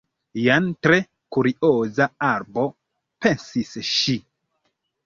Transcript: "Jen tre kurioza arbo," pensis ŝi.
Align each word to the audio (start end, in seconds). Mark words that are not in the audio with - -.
"Jen 0.45 0.69
tre 0.85 0.97
kurioza 1.37 2.09
arbo," 2.31 2.67
pensis 3.27 3.79
ŝi. 3.95 4.19